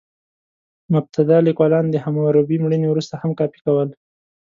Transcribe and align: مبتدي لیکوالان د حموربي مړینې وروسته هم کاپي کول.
مبتدي 0.93 1.37
لیکوالان 1.47 1.85
د 1.89 1.95
حموربي 2.03 2.57
مړینې 2.63 2.87
وروسته 2.89 3.13
هم 3.21 3.31
کاپي 3.39 3.59
کول. 3.65 3.89